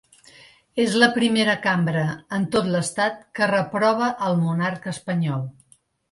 [0.83, 2.05] És la primera cambra
[2.37, 5.45] en tot l’estat que reprova el monarca espanyol.